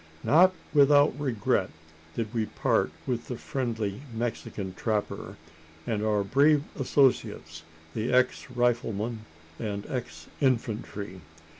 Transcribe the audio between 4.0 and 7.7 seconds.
Mexican trapper, and our brave associates,